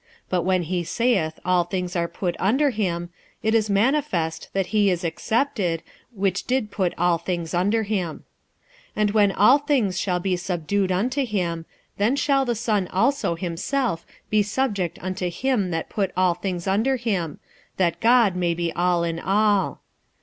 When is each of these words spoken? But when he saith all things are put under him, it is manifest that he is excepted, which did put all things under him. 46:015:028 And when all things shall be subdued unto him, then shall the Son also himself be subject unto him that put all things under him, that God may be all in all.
But 0.29 0.41
when 0.41 0.63
he 0.63 0.83
saith 0.83 1.37
all 1.45 1.63
things 1.63 1.95
are 1.95 2.07
put 2.07 2.35
under 2.39 2.71
him, 2.71 3.11
it 3.43 3.53
is 3.53 3.69
manifest 3.69 4.49
that 4.51 4.65
he 4.73 4.89
is 4.89 5.03
excepted, 5.03 5.83
which 6.11 6.45
did 6.47 6.71
put 6.71 6.95
all 6.97 7.19
things 7.19 7.53
under 7.53 7.83
him. 7.83 8.23
46:015:028 8.95 8.95
And 8.95 9.11
when 9.11 9.31
all 9.33 9.59
things 9.59 9.99
shall 9.99 10.19
be 10.19 10.35
subdued 10.35 10.91
unto 10.91 11.23
him, 11.23 11.67
then 11.97 12.15
shall 12.15 12.45
the 12.45 12.55
Son 12.55 12.87
also 12.87 13.35
himself 13.35 14.03
be 14.31 14.41
subject 14.41 14.97
unto 15.03 15.29
him 15.29 15.69
that 15.69 15.87
put 15.87 16.09
all 16.17 16.33
things 16.33 16.65
under 16.65 16.95
him, 16.95 17.37
that 17.77 17.99
God 18.01 18.35
may 18.35 18.55
be 18.55 18.73
all 18.73 19.03
in 19.03 19.19
all. 19.19 19.81